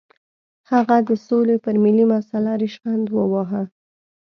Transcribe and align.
هغه 0.71 0.97
د 1.07 1.09
سولې 1.27 1.55
پر 1.63 1.75
ملي 1.83 2.05
مسله 2.13 2.51
ریشخند 2.61 3.05
وواهه. 3.15 3.63